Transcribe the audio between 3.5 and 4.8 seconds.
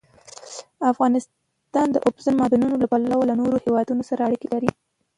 هېوادونو سره اړیکې لري.